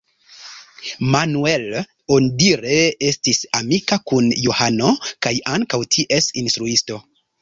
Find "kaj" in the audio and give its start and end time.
5.27-5.35